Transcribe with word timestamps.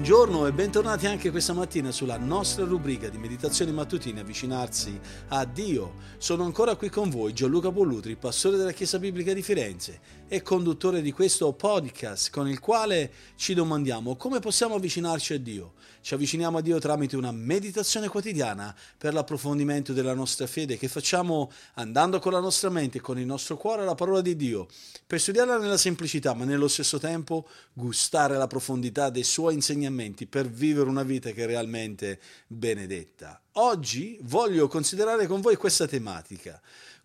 Buongiorno 0.00 0.46
e 0.46 0.52
bentornati 0.52 1.06
anche 1.06 1.30
questa 1.30 1.52
mattina 1.52 1.92
sulla 1.92 2.16
nostra 2.16 2.64
rubrica 2.64 3.10
di 3.10 3.18
meditazioni 3.18 3.70
mattutine 3.70 4.20
avvicinarsi 4.20 4.98
a 5.28 5.44
Dio. 5.44 5.96
Sono 6.16 6.44
ancora 6.44 6.74
qui 6.74 6.88
con 6.88 7.10
voi 7.10 7.34
Gianluca 7.34 7.70
Pollutri, 7.70 8.16
pastore 8.16 8.56
della 8.56 8.72
Chiesa 8.72 8.98
Biblica 8.98 9.34
di 9.34 9.42
Firenze 9.42 10.00
e 10.26 10.40
conduttore 10.40 11.02
di 11.02 11.12
questo 11.12 11.52
podcast 11.52 12.30
con 12.30 12.48
il 12.48 12.60
quale 12.60 13.12
ci 13.36 13.52
domandiamo 13.52 14.16
come 14.16 14.38
possiamo 14.38 14.76
avvicinarci 14.76 15.34
a 15.34 15.38
Dio. 15.38 15.74
Ci 16.00 16.14
avviciniamo 16.14 16.56
a 16.56 16.60
Dio 16.62 16.78
tramite 16.78 17.16
una 17.16 17.30
meditazione 17.30 18.08
quotidiana 18.08 18.74
per 18.96 19.12
l'approfondimento 19.12 19.92
della 19.92 20.14
nostra 20.14 20.46
fede 20.46 20.78
che 20.78 20.88
facciamo 20.88 21.52
andando 21.74 22.20
con 22.20 22.32
la 22.32 22.40
nostra 22.40 22.70
mente 22.70 22.98
e 22.98 23.00
con 23.02 23.18
il 23.18 23.26
nostro 23.26 23.58
cuore 23.58 23.82
alla 23.82 23.94
parola 23.94 24.22
di 24.22 24.34
Dio, 24.34 24.66
per 25.06 25.20
studiarla 25.20 25.58
nella 25.58 25.76
semplicità 25.76 26.32
ma 26.32 26.46
nello 26.46 26.68
stesso 26.68 26.98
tempo 26.98 27.46
gustare 27.74 28.38
la 28.38 28.46
profondità 28.46 29.10
dei 29.10 29.24
suoi 29.24 29.52
insegnamenti 29.52 29.88
per 30.28 30.48
vivere 30.48 30.88
una 30.88 31.02
vita 31.02 31.30
che 31.30 31.44
è 31.44 31.46
realmente 31.46 32.20
benedetta. 32.46 33.40
Oggi 33.52 34.18
voglio 34.22 34.68
considerare 34.68 35.26
con 35.26 35.40
voi 35.40 35.56
questa 35.56 35.86
tematica 35.86 36.60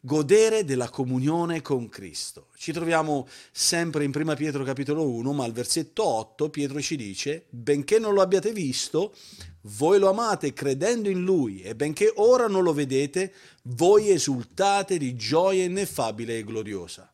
godere 0.05 0.63
della 0.63 0.89
comunione 0.89 1.63
con 1.63 1.89
Cristo. 1.89 2.49
Ci 2.55 2.71
troviamo 2.71 3.27
sempre 3.51 4.03
in 4.03 4.11
1 4.13 4.35
Pietro 4.35 4.63
capitolo 4.63 5.09
1, 5.09 5.33
ma 5.33 5.45
al 5.45 5.51
versetto 5.51 6.05
8 6.05 6.49
Pietro 6.49 6.79
ci 6.79 6.95
dice, 6.95 7.45
benché 7.49 7.97
non 7.97 8.13
lo 8.13 8.21
abbiate 8.21 8.51
visto, 8.51 9.15
voi 9.61 9.97
lo 9.97 10.07
amate 10.07 10.53
credendo 10.53 11.09
in 11.09 11.23
Lui 11.23 11.63
e 11.63 11.73
benché 11.73 12.13
ora 12.17 12.47
non 12.47 12.61
lo 12.61 12.71
vedete, 12.71 13.33
voi 13.63 14.11
esultate 14.11 14.99
di 14.99 15.15
gioia 15.15 15.63
ineffabile 15.63 16.37
e 16.37 16.43
gloriosa. 16.43 17.11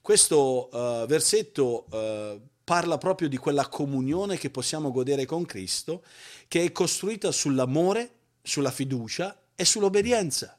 Questo 0.00 0.68
uh, 0.70 1.06
versetto 1.06 1.86
uh, 1.90 2.40
parla 2.70 2.98
proprio 2.98 3.28
di 3.28 3.36
quella 3.36 3.66
comunione 3.66 4.38
che 4.38 4.48
possiamo 4.48 4.92
godere 4.92 5.26
con 5.26 5.44
Cristo, 5.44 6.04
che 6.46 6.62
è 6.62 6.70
costruita 6.70 7.32
sull'amore, 7.32 8.18
sulla 8.44 8.70
fiducia 8.70 9.36
e 9.56 9.64
sull'obbedienza. 9.64 10.56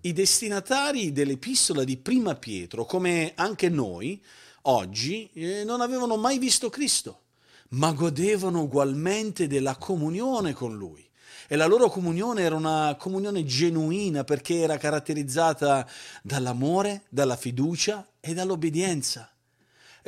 I 0.00 0.12
destinatari 0.12 1.12
dell'epistola 1.12 1.84
di 1.84 1.96
Prima 1.96 2.34
Pietro, 2.34 2.84
come 2.86 3.34
anche 3.36 3.68
noi, 3.68 4.20
oggi 4.62 5.30
eh, 5.34 5.62
non 5.62 5.80
avevano 5.80 6.16
mai 6.16 6.38
visto 6.38 6.68
Cristo, 6.70 7.20
ma 7.68 7.92
godevano 7.92 8.62
ugualmente 8.62 9.46
della 9.46 9.76
comunione 9.76 10.52
con 10.52 10.76
Lui. 10.76 11.08
E 11.46 11.54
la 11.54 11.66
loro 11.66 11.88
comunione 11.88 12.42
era 12.42 12.56
una 12.56 12.96
comunione 12.98 13.44
genuina 13.44 14.24
perché 14.24 14.58
era 14.58 14.76
caratterizzata 14.76 15.88
dall'amore, 16.20 17.04
dalla 17.10 17.36
fiducia 17.36 18.04
e 18.18 18.34
dall'obbedienza. 18.34 19.32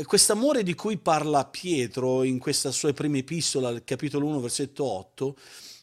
Quest'amore 0.02 0.64
di 0.64 0.74
cui 0.74 0.98
parla 0.98 1.44
Pietro 1.44 2.24
in 2.24 2.40
questa 2.40 2.72
sua 2.72 2.92
prima 2.92 3.18
epistola, 3.18 3.80
capitolo 3.84 4.26
1, 4.26 4.40
versetto 4.40 4.84
8, 4.84 5.36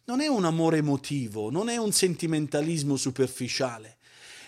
non 0.06 0.20
è 0.20 0.28
un 0.28 0.44
amore 0.44 0.80
emotivo, 0.80 1.50
non 1.50 1.70
è 1.70 1.78
un 1.78 1.94
sentimentalismo 1.94 2.98
superficiale, 2.98 4.00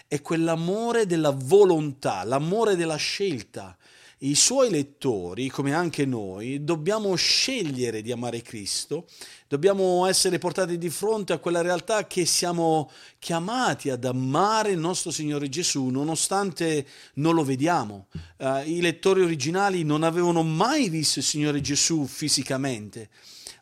è 0.06 0.20
quell'amore 0.22 1.06
della 1.06 1.30
volontà, 1.30 2.26
l'amore 2.26 2.76
della 2.76 2.98
scelta. 2.98 3.78
I 4.24 4.36
suoi 4.36 4.70
lettori, 4.70 5.50
come 5.50 5.74
anche 5.74 6.06
noi, 6.06 6.64
dobbiamo 6.64 7.14
scegliere 7.16 8.02
di 8.02 8.10
amare 8.10 8.42
Cristo, 8.42 9.06
dobbiamo 9.50 10.06
essere 10.06 10.38
portati 10.38 10.78
di 10.78 10.90
fronte 10.90 11.34
a 11.34 11.40
quella 11.40 11.60
realtà 11.60 12.08
che 12.08 12.26
siamo 12.26 12.90
chiamati 13.20 13.90
ad 13.90 14.06
amare 14.06 14.72
il 14.72 14.80
nostro 14.80 15.12
Signore 15.12 15.50
Gesù, 15.50 15.88
nonostante 15.88 16.88
non 17.16 17.36
lo 17.36 17.44
vediamo. 17.44 18.08
Uh, 18.38 18.62
I 18.66 18.80
lettori 18.80 19.24
originali 19.24 19.84
non 19.84 20.04
avevano 20.04 20.42
mai 20.42 20.88
visto 20.88 21.20
il 21.20 21.26
Signore 21.26 21.60
Gesù 21.60 22.06
fisicamente, 22.06 23.10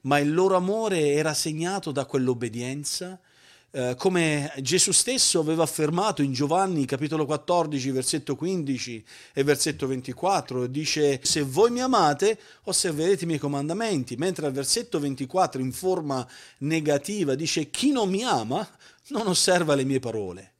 ma 0.01 0.19
il 0.19 0.31
loro 0.31 0.55
amore 0.55 1.13
era 1.13 1.33
segnato 1.33 1.91
da 1.91 2.05
quell'obbedienza, 2.05 3.19
eh, 3.73 3.95
come 3.97 4.51
Gesù 4.59 4.91
stesso 4.91 5.39
aveva 5.39 5.63
affermato 5.63 6.21
in 6.21 6.33
Giovanni 6.33 6.85
capitolo 6.85 7.25
14 7.25 7.91
versetto 7.91 8.35
15 8.35 9.05
e 9.33 9.43
versetto 9.43 9.87
24, 9.87 10.67
dice 10.67 11.21
se 11.23 11.41
voi 11.43 11.71
mi 11.71 11.79
amate 11.79 12.37
osserverete 12.63 13.23
i 13.23 13.27
miei 13.27 13.39
comandamenti, 13.39 14.17
mentre 14.17 14.45
al 14.45 14.51
versetto 14.51 14.99
24 14.99 15.61
in 15.61 15.71
forma 15.71 16.27
negativa 16.59 17.33
dice 17.35 17.69
chi 17.69 17.91
non 17.91 18.09
mi 18.09 18.23
ama 18.23 18.67
non 19.07 19.27
osserva 19.27 19.73
le 19.73 19.85
mie 19.85 19.99
parole. 19.99 20.53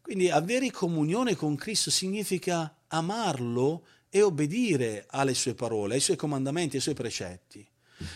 Quindi 0.00 0.30
avere 0.30 0.70
comunione 0.70 1.36
con 1.36 1.54
Cristo 1.54 1.90
significa 1.90 2.78
amarlo 2.86 3.84
e 4.08 4.22
obbedire 4.22 5.04
alle 5.10 5.34
sue 5.34 5.52
parole, 5.52 5.94
ai 5.94 6.00
suoi 6.00 6.16
comandamenti, 6.16 6.76
ai 6.76 6.82
suoi 6.82 6.94
precetti. 6.94 7.66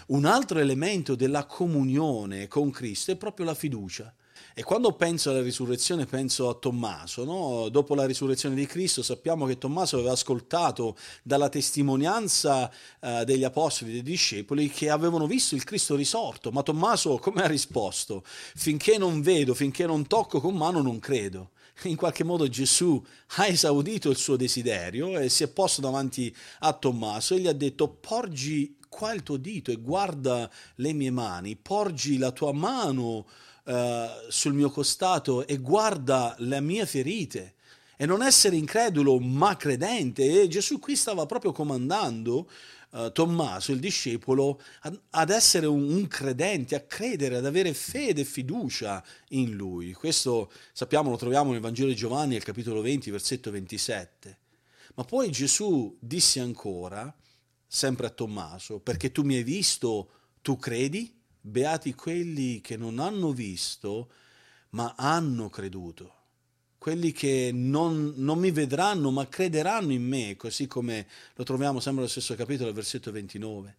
Un 0.06 0.24
altro 0.24 0.58
elemento 0.58 1.14
della 1.14 1.44
comunione 1.44 2.48
con 2.48 2.70
Cristo 2.70 3.10
è 3.10 3.16
proprio 3.16 3.44
la 3.44 3.54
fiducia. 3.54 4.14
E 4.54 4.62
quando 4.62 4.92
penso 4.92 5.30
alla 5.30 5.40
risurrezione 5.40 6.04
penso 6.04 6.48
a 6.48 6.54
Tommaso, 6.54 7.24
no? 7.24 7.68
dopo 7.70 7.94
la 7.94 8.04
risurrezione 8.04 8.54
di 8.54 8.66
Cristo 8.66 9.02
sappiamo 9.02 9.46
che 9.46 9.56
Tommaso 9.56 9.96
aveva 9.96 10.12
ascoltato 10.12 10.96
dalla 11.22 11.48
testimonianza 11.48 12.70
eh, 13.00 13.24
degli 13.24 13.44
apostoli, 13.44 13.92
dei 13.92 14.02
discepoli 14.02 14.68
che 14.68 14.90
avevano 14.90 15.26
visto 15.26 15.54
il 15.54 15.64
Cristo 15.64 15.94
risorto, 15.94 16.50
ma 16.50 16.62
Tommaso 16.62 17.16
come 17.18 17.42
ha 17.42 17.46
risposto? 17.46 18.22
Finché 18.24 18.98
non 18.98 19.22
vedo, 19.22 19.54
finché 19.54 19.86
non 19.86 20.06
tocco 20.06 20.40
con 20.40 20.54
mano 20.54 20.82
non 20.82 20.98
credo. 20.98 21.50
In 21.84 21.96
qualche 21.96 22.22
modo 22.22 22.48
Gesù 22.48 23.02
ha 23.36 23.46
esaudito 23.46 24.10
il 24.10 24.16
suo 24.16 24.36
desiderio 24.36 25.18
e 25.18 25.28
si 25.30 25.42
è 25.42 25.48
posto 25.48 25.80
davanti 25.80 26.34
a 26.60 26.72
Tommaso 26.74 27.34
e 27.34 27.40
gli 27.40 27.48
ha 27.48 27.52
detto 27.52 27.88
porgi 27.88 28.76
qua 28.88 29.14
il 29.14 29.22
tuo 29.22 29.38
dito 29.38 29.70
e 29.70 29.76
guarda 29.76 30.50
le 30.76 30.92
mie 30.92 31.10
mani, 31.10 31.56
porgi 31.56 32.18
la 32.18 32.30
tua 32.30 32.52
mano 32.52 33.26
uh, 33.64 34.06
sul 34.28 34.54
mio 34.54 34.70
costato 34.70 35.46
e 35.46 35.58
guarda 35.58 36.34
le 36.38 36.60
mie 36.60 36.86
ferite 36.86 37.54
e 37.96 38.06
non 38.06 38.22
essere 38.22 38.56
incredulo 38.56 39.18
ma 39.18 39.56
credente. 39.56 40.42
E 40.42 40.48
Gesù 40.48 40.78
qui 40.78 40.96
stava 40.96 41.26
proprio 41.26 41.52
comandando 41.52 42.50
uh, 42.90 43.12
Tommaso, 43.12 43.72
il 43.72 43.78
discepolo, 43.78 44.60
ad, 44.80 45.00
ad 45.10 45.30
essere 45.30 45.66
un, 45.66 45.88
un, 45.88 46.08
credente, 46.08 46.74
a 46.74 46.80
credere, 46.80 47.36
ad 47.36 47.46
avere 47.46 47.74
fede 47.74 48.22
e 48.22 48.24
fiducia 48.24 49.04
in 49.28 49.52
lui. 49.52 49.92
Questo 49.92 50.50
sappiamo, 50.72 51.10
lo 51.10 51.16
troviamo 51.16 51.52
nel 51.52 51.60
Vangelo 51.60 51.88
di 51.88 51.94
Giovanni, 51.94 52.36
al 52.36 52.42
capitolo 52.42 52.80
20, 52.80 53.10
versetto 53.10 53.50
27. 53.50 54.38
Ma 54.94 55.04
poi 55.04 55.30
Gesù 55.30 55.96
disse 56.00 56.40
ancora, 56.40 57.14
sempre 57.66 58.06
a 58.06 58.10
Tommaso, 58.10 58.80
perché 58.80 59.12
tu 59.12 59.22
mi 59.22 59.36
hai 59.36 59.42
visto, 59.42 60.10
tu 60.42 60.58
credi? 60.58 61.21
Beati 61.44 61.92
quelli 61.94 62.60
che 62.60 62.76
non 62.76 63.00
hanno 63.00 63.32
visto, 63.32 64.10
ma 64.70 64.94
hanno 64.96 65.50
creduto. 65.50 66.14
Quelli 66.78 67.10
che 67.10 67.50
non, 67.52 68.14
non, 68.16 68.38
mi 68.38 68.52
vedranno, 68.52 69.10
ma 69.10 69.26
crederanno 69.26 69.90
in 69.90 70.04
me, 70.04 70.36
così 70.36 70.68
come 70.68 71.08
lo 71.34 71.42
troviamo 71.42 71.80
sempre 71.80 72.02
nello 72.02 72.12
stesso 72.12 72.36
capitolo, 72.36 72.72
versetto 72.72 73.10
29. 73.10 73.76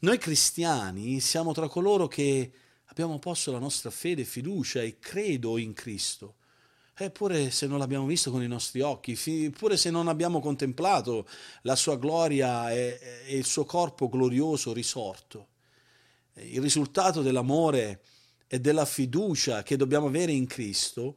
Noi 0.00 0.16
cristiani 0.16 1.20
siamo 1.20 1.52
tra 1.52 1.68
coloro 1.68 2.08
che 2.08 2.52
abbiamo 2.86 3.18
posto 3.18 3.52
la 3.52 3.58
nostra 3.58 3.90
fede 3.90 4.24
fiducia 4.24 4.80
e 4.80 4.98
credo 4.98 5.58
in 5.58 5.74
Cristo. 5.74 6.36
Eppure 6.96 7.50
se 7.50 7.66
non 7.66 7.78
l'abbiamo 7.78 8.06
visto 8.06 8.30
con 8.30 8.42
i 8.42 8.48
nostri 8.48 8.80
occhi, 8.80 9.14
pure 9.54 9.76
se 9.76 9.90
non 9.90 10.08
abbiamo 10.08 10.40
contemplato 10.40 11.28
la 11.62 11.76
sua 11.76 11.98
gloria 11.98 12.72
e, 12.72 12.98
e 13.26 13.36
il 13.36 13.44
suo 13.44 13.66
corpo 13.66 14.08
glorioso 14.08 14.72
risorto 14.72 15.48
il 16.36 16.60
risultato 16.60 17.22
dell'amore 17.22 18.00
e 18.46 18.60
della 18.60 18.84
fiducia 18.84 19.62
che 19.62 19.76
dobbiamo 19.76 20.06
avere 20.06 20.32
in 20.32 20.46
Cristo 20.46 21.16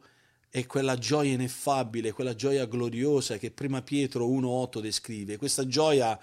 è 0.49 0.65
quella 0.65 0.97
gioia 0.97 1.33
ineffabile, 1.33 2.11
quella 2.11 2.35
gioia 2.35 2.65
gloriosa 2.65 3.37
che 3.37 3.51
prima 3.51 3.81
Pietro 3.81 4.27
1.8 4.27 4.79
descrive. 4.79 5.37
Questa 5.37 5.67
gioia 5.67 6.19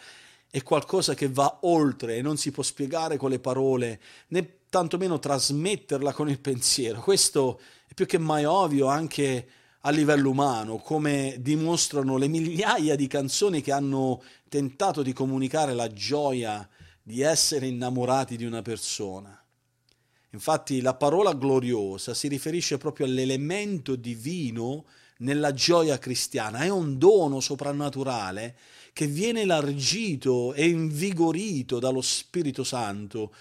è 0.50 0.62
qualcosa 0.62 1.14
che 1.14 1.28
va 1.28 1.58
oltre 1.62 2.16
e 2.16 2.22
non 2.22 2.36
si 2.36 2.50
può 2.50 2.62
spiegare 2.62 3.16
con 3.16 3.30
le 3.30 3.38
parole, 3.38 4.00
né 4.28 4.60
tantomeno 4.68 5.18
trasmetterla 5.18 6.12
con 6.12 6.28
il 6.28 6.40
pensiero. 6.40 7.00
Questo 7.00 7.60
è 7.86 7.94
più 7.94 8.06
che 8.06 8.18
mai 8.18 8.44
ovvio 8.44 8.86
anche 8.86 9.48
a 9.80 9.90
livello 9.90 10.30
umano, 10.30 10.78
come 10.78 11.36
dimostrano 11.40 12.16
le 12.16 12.28
migliaia 12.28 12.96
di 12.96 13.06
canzoni 13.06 13.60
che 13.60 13.72
hanno 13.72 14.22
tentato 14.48 15.02
di 15.02 15.12
comunicare 15.12 15.74
la 15.74 15.92
gioia 15.92 16.66
di 17.06 17.20
essere 17.20 17.66
innamorati 17.66 18.36
di 18.36 18.46
una 18.46 18.62
persona. 18.62 19.38
Infatti 20.30 20.80
la 20.80 20.94
parola 20.94 21.34
gloriosa 21.34 22.14
si 22.14 22.28
riferisce 22.28 22.78
proprio 22.78 23.06
all'elemento 23.06 23.94
divino 23.94 24.86
nella 25.18 25.52
gioia 25.52 25.98
cristiana, 25.98 26.60
è 26.60 26.70
un 26.70 26.98
dono 26.98 27.40
soprannaturale 27.40 28.56
che 28.92 29.06
viene 29.06 29.42
elargito 29.42 30.54
e 30.54 30.66
invigorito 30.66 31.78
dallo 31.78 32.00
Spirito 32.00 32.64
Santo, 32.64 33.34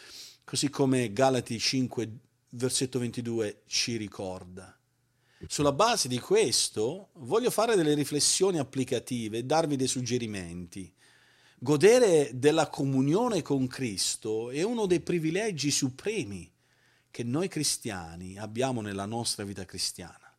così 0.44 0.69
come 0.69 1.13
Galati 1.13 1.57
5, 1.57 2.12
versetto 2.50 3.00
22 3.00 3.62
ci 3.66 3.95
ricorda. 3.95 4.77
Sulla 5.48 5.71
base 5.71 6.07
di 6.07 6.19
questo 6.19 7.09
voglio 7.13 7.50
fare 7.50 7.75
delle 7.75 7.94
riflessioni 7.94 8.59
applicative 8.59 9.39
e 9.39 9.44
darvi 9.44 9.75
dei 9.75 9.88
suggerimenti. 9.88 10.94
Godere 11.63 12.31
della 12.33 12.68
comunione 12.68 13.42
con 13.42 13.68
Cristo 13.68 14.50
è 14.51 14.63
uno 14.63 14.86
dei 14.86 15.00
privilegi 15.00 15.71
supremi 15.71 16.51
che 17.10 17.24
noi 17.24 17.48
cristiani 17.48 18.38
abbiamo 18.38 18.81
nella 18.81 19.06
nostra 19.06 19.45
vita 19.45 19.63
cristiana. 19.63 20.30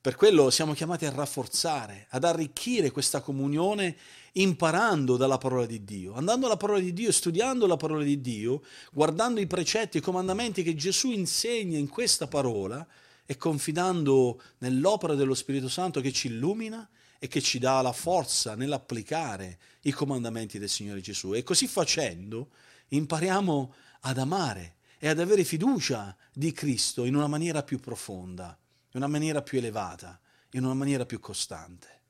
Per 0.00 0.14
quello 0.14 0.48
siamo 0.48 0.72
chiamati 0.72 1.04
a 1.04 1.10
rafforzare, 1.10 2.06
ad 2.08 2.24
arricchire 2.24 2.90
questa 2.90 3.20
comunione 3.20 3.94
imparando 4.32 5.18
dalla 5.18 5.36
parola 5.36 5.66
di 5.66 5.84
Dio, 5.84 6.14
andando 6.14 6.46
alla 6.46 6.56
parola 6.56 6.80
di 6.80 6.94
Dio, 6.94 7.12
studiando 7.12 7.66
la 7.66 7.76
parola 7.76 8.02
di 8.02 8.18
Dio, 8.22 8.62
guardando 8.92 9.38
i 9.40 9.46
precetti 9.46 9.98
e 9.98 10.00
i 10.00 10.02
comandamenti 10.02 10.62
che 10.62 10.74
Gesù 10.74 11.10
insegna 11.10 11.76
in 11.76 11.90
questa 11.90 12.26
parola 12.26 12.86
e 13.26 13.36
confidando 13.36 14.40
nell'opera 14.60 15.14
dello 15.14 15.34
Spirito 15.34 15.68
Santo 15.68 16.00
che 16.00 16.10
ci 16.10 16.28
illumina 16.28 16.88
e 17.18 17.28
che 17.28 17.40
ci 17.40 17.58
dà 17.58 17.80
la 17.80 17.92
forza 17.92 18.54
nell'applicare 18.54 19.58
i 19.82 19.92
comandamenti 19.92 20.58
del 20.58 20.68
Signore 20.68 21.00
Gesù. 21.00 21.34
E 21.34 21.42
così 21.42 21.66
facendo 21.66 22.50
impariamo 22.88 23.74
ad 24.00 24.18
amare 24.18 24.76
e 24.98 25.08
ad 25.08 25.20
avere 25.20 25.44
fiducia 25.44 26.16
di 26.32 26.52
Cristo 26.52 27.04
in 27.04 27.14
una 27.14 27.26
maniera 27.26 27.62
più 27.62 27.78
profonda 27.80 28.58
in 28.96 29.02
una 29.02 29.10
maniera 29.10 29.42
più 29.42 29.58
elevata, 29.58 30.18
in 30.52 30.64
una 30.64 30.74
maniera 30.74 31.04
più 31.04 31.20
costante. 31.20 32.00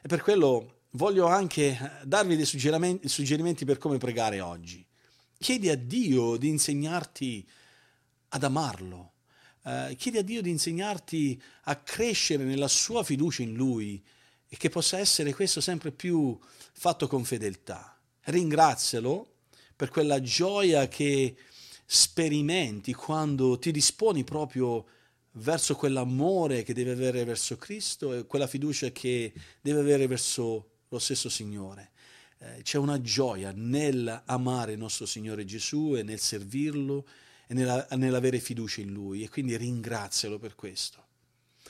E 0.00 0.08
per 0.08 0.22
quello 0.22 0.80
voglio 0.92 1.26
anche 1.26 2.00
darvi 2.04 2.36
dei 2.36 2.46
suggerimenti, 2.46 3.06
suggerimenti 3.06 3.66
per 3.66 3.76
come 3.76 3.98
pregare 3.98 4.40
oggi. 4.40 4.84
Chiedi 5.38 5.68
a 5.68 5.76
Dio 5.76 6.36
di 6.36 6.48
insegnarti 6.48 7.46
ad 8.28 8.44
amarlo, 8.44 9.12
eh, 9.64 9.94
chiedi 9.98 10.18
a 10.18 10.22
Dio 10.22 10.40
di 10.40 10.48
insegnarti 10.48 11.40
a 11.64 11.76
crescere 11.76 12.44
nella 12.44 12.68
sua 12.68 13.02
fiducia 13.04 13.42
in 13.42 13.54
Lui 13.54 14.02
e 14.52 14.58
che 14.58 14.68
possa 14.68 14.98
essere 14.98 15.32
questo 15.32 15.62
sempre 15.62 15.92
più 15.92 16.38
fatto 16.74 17.06
con 17.06 17.24
fedeltà. 17.24 17.98
Ringrazialo 18.24 19.36
per 19.74 19.88
quella 19.88 20.20
gioia 20.20 20.88
che 20.88 21.36
sperimenti 21.86 22.92
quando 22.92 23.58
ti 23.58 23.70
disponi 23.70 24.24
proprio 24.24 24.86
verso 25.36 25.74
quell'amore 25.74 26.64
che 26.64 26.74
deve 26.74 26.90
avere 26.90 27.24
verso 27.24 27.56
Cristo 27.56 28.12
e 28.12 28.26
quella 28.26 28.46
fiducia 28.46 28.90
che 28.90 29.32
deve 29.62 29.80
avere 29.80 30.06
verso 30.06 30.72
lo 30.88 30.98
stesso 30.98 31.30
Signore. 31.30 31.92
Eh, 32.36 32.60
c'è 32.60 32.76
una 32.76 33.00
gioia 33.00 33.54
nell'amare 33.56 34.72
il 34.72 34.78
nostro 34.78 35.06
Signore 35.06 35.46
Gesù 35.46 35.94
e 35.96 36.02
nel 36.02 36.20
servirlo 36.20 37.06
e 37.46 37.54
nella, 37.54 37.86
nell'avere 37.92 38.38
fiducia 38.38 38.82
in 38.82 38.92
Lui 38.92 39.22
e 39.22 39.30
quindi 39.30 39.56
ringrazialo 39.56 40.38
per 40.38 40.54
questo. 40.56 41.06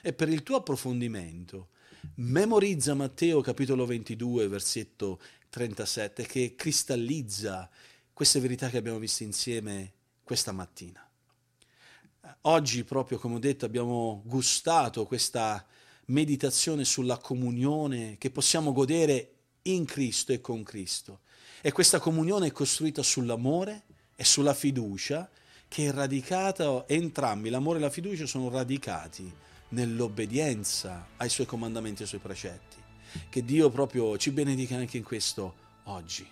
E 0.03 0.13
per 0.13 0.29
il 0.29 0.43
tuo 0.43 0.57
approfondimento, 0.57 1.69
memorizza 2.17 2.95
Matteo 2.95 3.41
capitolo 3.41 3.87
22, 3.87 4.49
versetto 4.49 5.21
37, 5.51 6.27
che 6.27 6.55
cristallizza 6.57 7.69
queste 8.13 8.41
verità 8.41 8.69
che 8.69 8.77
abbiamo 8.77 8.99
visto 8.99 9.23
insieme 9.23 9.93
questa 10.23 10.53
mattina. 10.53 11.07
Oggi 12.43 12.85
proprio, 12.85 13.19
come 13.19 13.37
ho 13.37 13.39
detto, 13.39 13.65
abbiamo 13.65 14.23
gustato 14.25 15.07
questa 15.07 15.65
meditazione 16.07 16.85
sulla 16.85 17.19
comunione 17.19 18.17
che 18.19 18.31
possiamo 18.31 18.73
godere 18.73 19.35
in 19.63 19.85
Cristo 19.85 20.33
e 20.33 20.41
con 20.41 20.63
Cristo. 20.63 21.21
E 21.61 21.71
questa 21.73 22.01
comunione 22.01 22.49
è 22.49 22.53
costruita 22.53 23.03
sull'amore 23.03 23.85
e 24.17 24.25
sulla 24.25 24.55
fiducia 24.55 25.31
che 25.69 25.87
è 25.87 25.93
radicata, 25.93 26.87
entrambi, 26.87 27.49
l'amore 27.49 27.79
e 27.79 27.83
la 27.83 27.91
fiducia 27.91 28.27
sono 28.27 28.51
radicati 28.51 29.33
nell'obbedienza 29.73 31.09
ai 31.19 31.29
suoi 31.29 31.47
comandamenti 31.47 32.01
e 32.01 32.03
ai 32.05 32.09
suoi 32.09 32.21
precetti. 32.21 32.77
Che 33.29 33.45
Dio 33.45 33.69
proprio 33.69 34.17
ci 34.17 34.31
benedica 34.31 34.77
anche 34.77 34.97
in 34.97 35.05
questo 35.05 35.55
oggi. 35.85 36.27